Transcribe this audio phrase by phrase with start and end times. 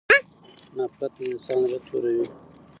[0.77, 2.27] نفرت د انسان زړه توروي.